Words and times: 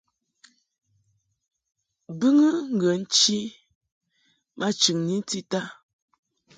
Bɨŋɨ 2.19 2.47
ŋgə 2.75 2.91
nchi 3.01 3.37
ma 4.57 4.67
chɨŋni 4.79 5.15
tita. 5.29 5.61